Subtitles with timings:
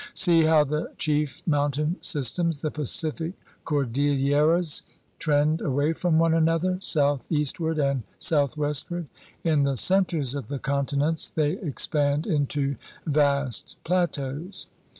[0.15, 3.33] See how the chief mountain systems, the Pacific"
[3.67, 4.81] Cordilleras,"
[5.19, 9.05] trend away from one another, southeastward and southwestward.
[9.43, 14.65] In the centers of the continents they expand into vast plateaus.